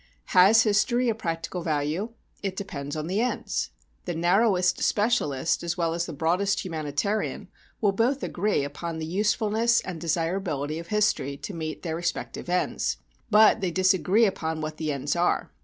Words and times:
Has 0.33 0.63
history 0.63 1.09
a 1.09 1.13
practical 1.13 1.61
value? 1.61 2.13
It 2.41 2.55
depends 2.55 2.95
on 2.95 3.05
the 3.05 3.21
ends. 3.21 3.69
The 4.05 4.15
narrowest 4.15 4.81
specialist 4.81 5.61
as 5.63 5.77
well 5.77 5.93
as 5.93 6.07
the 6.07 6.11
broadest 6.11 6.65
humanitarian 6.65 7.49
will 7.81 7.91
both 7.91 8.23
agree 8.23 8.63
upon 8.63 8.97
the 8.97 9.05
usefulness 9.05 9.79
and 9.81 10.01
desirability 10.01 10.79
of 10.79 10.87
history 10.87 11.37
to 11.37 11.53
meet 11.53 11.83
their 11.83 11.95
respective 11.95 12.49
ends, 12.49 12.97
but 13.29 13.61
they 13.61 13.69
disagree 13.69 14.25
upon 14.25 14.59
what 14.59 14.77
the 14.77 14.91
ends 14.91 15.15
are. 15.15 15.51